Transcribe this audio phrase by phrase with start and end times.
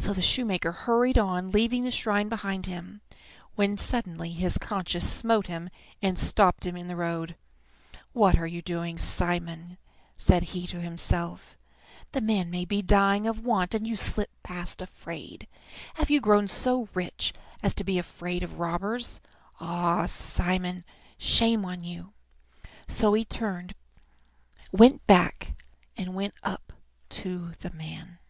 [0.00, 3.00] So the shoemaker hurried on, leaving the shrine behind him
[3.56, 7.34] when suddenly his conscience smote him, and he stopped in the road.
[8.12, 9.76] "What are you doing, Simon?"
[10.16, 11.58] said he to himself.
[12.12, 15.48] "The man may be dying of want, and you slip past afraid.
[15.94, 19.20] Have you grown so rich as to be afraid of robbers?
[19.60, 20.84] Ah, Simon,
[21.18, 22.12] shame on you!"
[22.86, 23.74] So he turned
[25.08, 25.54] back
[25.96, 26.72] and went up
[27.10, 28.20] to the man.